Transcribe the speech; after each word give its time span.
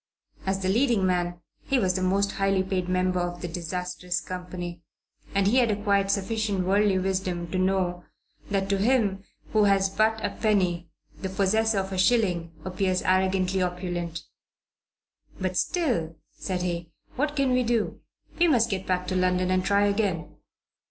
As 0.47 0.61
the 0.63 0.67
leading 0.67 1.05
man, 1.05 1.39
he 1.67 1.77
was 1.77 1.93
the 1.93 2.01
most 2.01 2.31
highly 2.31 2.63
paid 2.63 2.89
member 2.89 3.19
of 3.19 3.41
the 3.41 3.47
disastrous 3.47 4.19
company, 4.19 4.81
and 5.35 5.45
he 5.45 5.57
had 5.57 5.69
acquired 5.69 6.09
sufficient 6.09 6.65
worldly 6.65 6.97
wisdom 6.97 7.51
to 7.51 7.59
know 7.59 8.03
that 8.49 8.67
to 8.69 8.79
him 8.79 9.23
who 9.53 9.65
has 9.65 9.91
but 9.91 10.19
a 10.25 10.31
penny 10.31 10.89
the 11.21 11.29
possessor 11.29 11.77
of 11.77 11.91
a 11.91 11.99
shilling 11.99 12.51
appears 12.65 13.03
arrogantly 13.03 13.61
opulent. 13.61 14.23
"But 15.39 15.55
still," 15.55 16.15
said 16.31 16.63
he, 16.63 16.89
"what 17.15 17.35
can 17.35 17.51
we 17.51 17.61
do? 17.61 18.01
We 18.39 18.47
must 18.47 18.71
get 18.71 18.87
back 18.87 19.05
to 19.09 19.15
London 19.15 19.51
and 19.51 19.63
try 19.63 19.85
again." 19.85 20.35